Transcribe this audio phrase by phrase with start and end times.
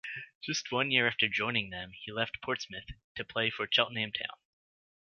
[0.43, 4.35] Just one year after joining them, he left Portsmouth to play for Cheltenham Town.